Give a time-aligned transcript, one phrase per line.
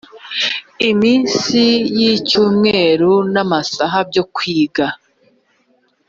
[0.89, 1.61] iminsi
[1.99, 4.85] y icyumweru n amasaha byo kwiga